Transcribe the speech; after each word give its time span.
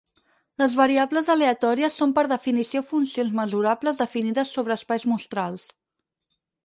Les 0.61 0.71
variables 0.77 1.27
aleatòries 1.33 1.97
són 2.01 2.15
per 2.15 2.23
definició 2.31 2.83
funcions 2.93 3.35
mesurables 3.41 4.01
definides 4.03 4.55
sobre 4.59 4.77
espais 4.81 5.07
mostrals. 5.13 5.69